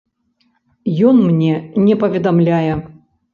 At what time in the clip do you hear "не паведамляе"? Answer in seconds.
1.89-2.73